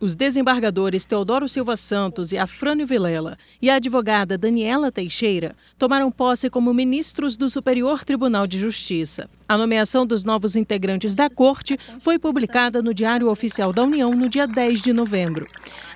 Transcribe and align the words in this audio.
Os 0.00 0.14
desembargadores 0.14 1.04
Teodoro 1.04 1.48
Silva 1.48 1.76
Santos 1.76 2.30
e 2.30 2.38
Afrânio 2.38 2.86
Vilela 2.86 3.36
e 3.60 3.68
a 3.68 3.74
advogada 3.74 4.38
Daniela 4.38 4.92
Teixeira 4.92 5.56
tomaram 5.76 6.10
posse 6.10 6.48
como 6.48 6.72
ministros 6.72 7.36
do 7.36 7.50
Superior 7.50 8.04
Tribunal 8.04 8.46
de 8.46 8.58
Justiça. 8.58 9.28
A 9.48 9.56
nomeação 9.56 10.06
dos 10.06 10.24
novos 10.24 10.56
integrantes 10.56 11.14
da 11.14 11.30
Corte 11.30 11.78
foi 12.00 12.18
publicada 12.18 12.82
no 12.82 12.92
Diário 12.92 13.30
Oficial 13.30 13.72
da 13.72 13.82
União 13.82 14.10
no 14.10 14.28
dia 14.28 14.46
10 14.46 14.82
de 14.82 14.92
novembro. 14.92 15.46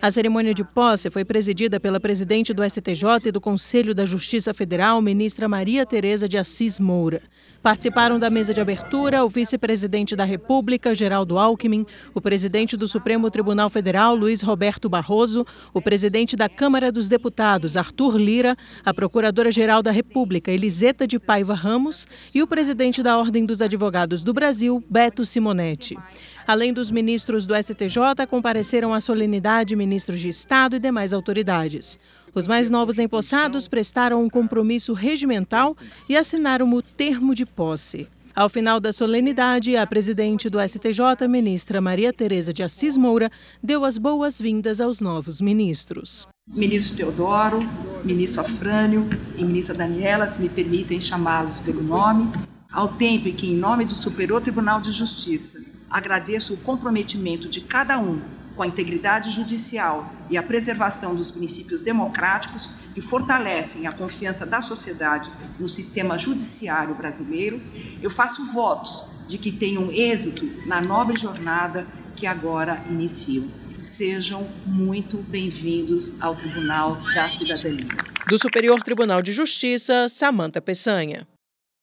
A 0.00 0.10
cerimônia 0.10 0.54
de 0.54 0.64
posse 0.64 1.10
foi 1.10 1.22
presidida 1.22 1.78
pela 1.78 2.00
presidente 2.00 2.54
do 2.54 2.66
STJ 2.66 3.26
e 3.26 3.30
do 3.30 3.42
Conselho 3.42 3.94
da 3.94 4.06
Justiça 4.06 4.54
Federal, 4.54 5.02
ministra 5.02 5.50
Maria 5.50 5.84
Tereza 5.84 6.26
de 6.26 6.38
Assis 6.38 6.80
Moura. 6.80 7.20
Participaram 7.62 8.18
da 8.18 8.28
mesa 8.28 8.52
de 8.52 8.60
abertura 8.60 9.24
o 9.24 9.28
vice-presidente 9.28 10.16
da 10.16 10.24
República, 10.24 10.96
Geraldo 10.96 11.38
Alckmin, 11.38 11.86
o 12.12 12.20
presidente 12.20 12.76
do 12.76 12.88
Supremo 12.88 13.30
Tribunal 13.30 13.70
Federal, 13.70 14.16
Luiz 14.16 14.42
Roberto 14.42 14.88
Barroso, 14.88 15.46
o 15.72 15.80
presidente 15.80 16.34
da 16.34 16.48
Câmara 16.48 16.90
dos 16.90 17.06
Deputados, 17.06 17.76
Arthur 17.76 18.16
Lira, 18.16 18.56
a 18.84 18.92
procuradora-geral 18.92 19.80
da 19.80 19.92
República, 19.92 20.50
Eliseta 20.50 21.06
de 21.06 21.20
Paiva 21.20 21.54
Ramos, 21.54 22.08
e 22.34 22.42
o 22.42 22.48
presidente 22.48 23.00
da 23.00 23.16
Ordem 23.16 23.41
dos 23.44 23.62
Advogados 23.62 24.22
do 24.22 24.32
Brasil, 24.32 24.82
Beto 24.88 25.24
Simonetti. 25.24 25.98
Além 26.46 26.72
dos 26.72 26.90
ministros 26.90 27.46
do 27.46 27.54
STJ, 27.54 28.26
compareceram 28.28 28.92
à 28.92 29.00
solenidade 29.00 29.76
ministros 29.76 30.20
de 30.20 30.28
Estado 30.28 30.76
e 30.76 30.78
demais 30.78 31.12
autoridades. 31.12 31.98
Os 32.34 32.46
mais 32.46 32.70
novos 32.70 32.98
empossados 32.98 33.68
prestaram 33.68 34.22
um 34.22 34.30
compromisso 34.30 34.92
regimental 34.92 35.76
e 36.08 36.16
assinaram 36.16 36.72
o 36.72 36.82
termo 36.82 37.34
de 37.34 37.44
posse. 37.44 38.08
Ao 38.34 38.48
final 38.48 38.80
da 38.80 38.94
solenidade, 38.94 39.76
a 39.76 39.86
presidente 39.86 40.48
do 40.48 40.58
STJ, 40.58 41.28
ministra 41.28 41.82
Maria 41.82 42.14
Tereza 42.14 42.50
de 42.50 42.62
Assis 42.62 42.96
Moura, 42.96 43.30
deu 43.62 43.84
as 43.84 43.98
boas-vindas 43.98 44.80
aos 44.80 45.00
novos 45.00 45.38
ministros. 45.42 46.26
Ministro 46.48 46.96
Teodoro, 46.96 47.60
ministro 48.02 48.40
Afrânio 48.40 49.06
e 49.36 49.44
ministra 49.44 49.74
Daniela, 49.74 50.26
se 50.26 50.40
me 50.40 50.48
permitem 50.48 50.98
chamá-los 50.98 51.60
pelo 51.60 51.82
nome, 51.82 52.32
ao 52.72 52.88
tempo 52.88 53.28
em 53.28 53.34
que, 53.34 53.46
em 53.46 53.56
nome 53.56 53.84
do 53.84 53.94
Superior 53.94 54.40
Tribunal 54.40 54.80
de 54.80 54.90
Justiça, 54.90 55.62
agradeço 55.90 56.54
o 56.54 56.56
comprometimento 56.56 57.48
de 57.48 57.60
cada 57.60 57.98
um 57.98 58.20
com 58.56 58.62
a 58.62 58.66
integridade 58.66 59.30
judicial 59.30 60.12
e 60.30 60.36
a 60.36 60.42
preservação 60.42 61.14
dos 61.14 61.30
princípios 61.30 61.82
democráticos 61.82 62.70
que 62.94 63.00
fortalecem 63.00 63.86
a 63.86 63.92
confiança 63.92 64.46
da 64.46 64.60
sociedade 64.60 65.30
no 65.58 65.68
sistema 65.68 66.18
judiciário 66.18 66.94
brasileiro, 66.94 67.60
eu 68.02 68.10
faço 68.10 68.44
votos 68.52 69.04
de 69.26 69.38
que 69.38 69.52
tenham 69.52 69.90
êxito 69.90 70.46
na 70.66 70.80
nova 70.80 71.14
jornada 71.14 71.86
que 72.14 72.26
agora 72.26 72.82
iniciam. 72.90 73.44
Sejam 73.80 74.46
muito 74.64 75.18
bem-vindos 75.18 76.14
ao 76.20 76.36
Tribunal 76.36 76.98
da 77.14 77.28
Cidadania. 77.28 77.88
Do 78.28 78.38
Superior 78.38 78.80
Tribunal 78.82 79.20
de 79.22 79.32
Justiça, 79.32 80.08
Samanta 80.08 80.60
Peçanha. 80.60 81.26